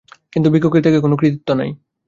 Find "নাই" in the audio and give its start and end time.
1.53-1.69